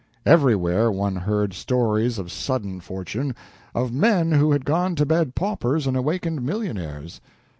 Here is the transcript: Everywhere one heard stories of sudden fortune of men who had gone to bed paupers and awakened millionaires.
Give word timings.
Everywhere 0.25 0.91
one 0.91 1.15
heard 1.15 1.53
stories 1.53 2.17
of 2.17 2.31
sudden 2.31 2.79
fortune 2.79 3.35
of 3.75 3.93
men 3.93 4.31
who 4.31 4.51
had 4.51 4.65
gone 4.65 4.95
to 4.95 5.05
bed 5.05 5.35
paupers 5.35 5.85
and 5.85 5.95
awakened 5.95 6.41
millionaires. 6.41 7.21